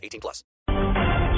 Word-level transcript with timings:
18 0.00 0.20
plus. 0.20 0.44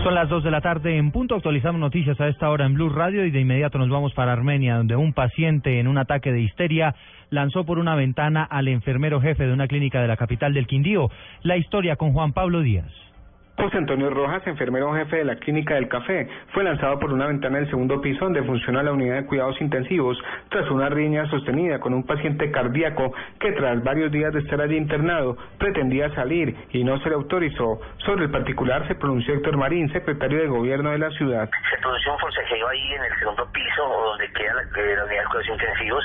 Son 0.03 0.17
las 0.17 0.29
2 0.29 0.43
de 0.43 0.51
la 0.51 0.61
tarde 0.61 0.97
en 0.97 1.13
punto. 1.13 1.37
Actualizamos 1.37 1.81
noticias 1.81 2.21
a 2.21 2.27
esta 2.27 2.51
hora 2.51 2.67
en 2.67 2.75
Blue 2.75 2.89
Radio 2.89 3.25
y 3.25 3.31
de 3.31 3.39
inmediato 3.39 3.79
nos 3.79 3.89
vamos 3.89 4.13
para 4.15 4.33
Armenia, 4.33 4.77
donde 4.77 4.97
un 4.97 5.13
paciente 5.13 5.79
en 5.79 5.87
un 5.87 5.97
ataque 5.97 6.33
de 6.33 6.41
histeria 6.41 6.97
lanzó 7.31 7.65
por 7.65 7.79
una 7.79 7.95
ventana 7.95 8.43
al 8.43 8.67
enfermero 8.67 9.21
jefe 9.21 9.47
de 9.47 9.53
una 9.53 9.69
clínica 9.69 10.03
de 10.03 10.09
la 10.09 10.17
capital 10.17 10.55
del 10.55 10.67
Quindío. 10.67 11.09
La 11.43 11.57
historia 11.57 11.95
con 11.95 12.13
Juan 12.13 12.33
Pablo 12.33 12.63
Díaz. 12.63 12.91
José 13.57 13.77
Antonio 13.77 14.11
Rojas, 14.11 14.45
enfermero 14.47 14.95
jefe 14.95 15.19
de 15.19 15.25
la 15.25 15.37
Clínica 15.37 15.75
del 15.75 15.89
Café, 15.89 16.29
fue 16.53 16.65
lanzado 16.65 16.99
por 16.99 17.13
una 17.13 17.27
ventana 17.27 17.59
del 17.59 17.69
segundo 17.69 18.01
piso 18.01 18.25
donde 18.25 18.43
funciona 18.43 18.83
la 18.83 18.93
unidad 18.93 19.17
de 19.17 19.27
cuidados 19.27 19.61
intensivos 19.61 20.19
tras 20.49 20.69
una 20.71 20.89
riña 20.89 21.27
sostenida 21.31 21.79
con 21.79 21.95
un 21.95 22.05
paciente 22.05 22.51
cardíaco 22.51 23.13
que 23.39 23.53
tras 23.53 23.83
varios 23.85 24.11
días 24.11 24.33
de 24.33 24.41
estar 24.41 24.61
allí 24.61 24.77
internado 24.77 25.37
pretendía 25.59 26.13
salir 26.15 26.57
y 26.71 26.83
no 26.83 26.99
se 27.01 27.11
le 27.11 27.15
autorizó. 27.15 27.81
Sobre 27.99 28.25
el 28.25 28.31
particular 28.31 28.87
se 28.89 28.95
pronunció 28.95 29.35
Héctor 29.35 29.57
Marín, 29.57 29.93
secretario 29.93 30.39
de 30.39 30.47
gobierno 30.49 30.91
de 30.91 30.99
la 30.99 31.11
ciudad. 31.11 31.49
Se 31.71 31.79
produjo 31.79 32.13
un 32.13 32.19
forcejeo 32.19 32.69
ahí 32.69 32.95
en 32.95 33.05
el 33.05 33.19
segundo 33.19 33.53
piso 33.53 33.83
donde 33.83 34.33
queda 34.33 34.55
la, 34.55 34.63
eh, 34.63 34.97
la 34.97 35.05
unidad 35.05 35.23
de 35.23 35.29
cuidados 35.29 35.49
intensivos. 35.49 36.05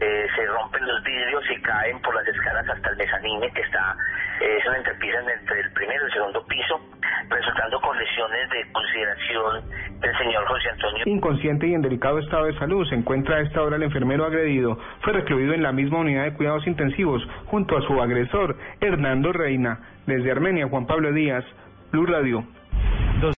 Eh, 0.00 0.26
se 0.34 0.46
rompen 0.46 0.86
los 0.86 1.02
vidrios 1.04 1.44
y 1.50 1.60
caen 1.60 2.00
por 2.00 2.14
las 2.14 2.26
escalas 2.26 2.66
hasta 2.66 2.88
el 2.88 2.96
mezanine 2.96 3.52
que 3.52 3.60
está, 3.60 3.94
es 4.40 4.66
una 4.66 4.78
entrepisa 4.78 5.18
entre 5.20 5.60
el 5.60 5.72
primero 5.72 6.02
y 6.02 6.06
el 6.06 6.12
segundo 6.12 6.46
piso, 6.46 6.80
resultando 7.28 7.80
con 7.80 7.98
lesiones 7.98 8.48
de 8.50 8.72
consideración 8.72 9.70
del 10.00 10.18
señor 10.18 10.46
José 10.46 10.70
Antonio. 10.70 11.04
Inconsciente 11.06 11.66
y 11.66 11.74
en 11.74 11.82
delicado 11.82 12.18
estado 12.18 12.46
de 12.46 12.58
salud 12.58 12.88
se 12.88 12.94
encuentra 12.94 13.36
a 13.36 13.40
esta 13.40 13.62
hora 13.62 13.76
el 13.76 13.82
enfermero 13.82 14.24
agredido. 14.24 14.78
Fue 15.02 15.12
recluido 15.12 15.52
en 15.52 15.62
la 15.62 15.72
misma 15.72 15.98
unidad 15.98 16.24
de 16.24 16.34
cuidados 16.34 16.66
intensivos 16.66 17.22
junto 17.46 17.76
a 17.76 17.82
su 17.82 18.00
agresor, 18.00 18.56
Hernando 18.80 19.32
Reina. 19.32 19.78
Desde 20.06 20.32
Armenia, 20.32 20.68
Juan 20.68 20.86
Pablo 20.86 21.12
Díaz, 21.12 21.44
Blue 21.92 22.06
Radio. 22.06 22.44